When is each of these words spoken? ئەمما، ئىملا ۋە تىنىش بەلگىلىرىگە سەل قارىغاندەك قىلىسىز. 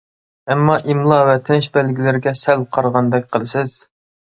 ئەمما، 0.53 0.77
ئىملا 0.93 1.19
ۋە 1.27 1.35
تىنىش 1.51 1.69
بەلگىلىرىگە 1.77 2.35
سەل 2.41 2.67
قارىغاندەك 2.79 3.31
قىلىسىز. 3.39 3.79